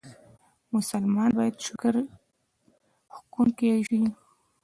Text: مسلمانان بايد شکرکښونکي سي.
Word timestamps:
مسلمانان 0.73 1.31
بايد 1.37 1.55
شکرکښونکي 1.65 3.69
سي. 3.87 4.01